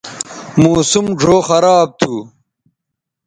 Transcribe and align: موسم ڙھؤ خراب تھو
موسم 0.61 1.05
ڙھؤ 1.19 1.37
خراب 1.47 1.87
تھو 1.99 2.13